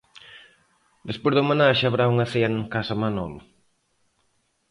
[1.09, 3.41] Despois da homenaxe haberá unha cea en Casa Manolo.